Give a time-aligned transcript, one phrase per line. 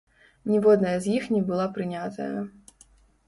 [0.51, 2.33] Ніводная з іх не была прынятая.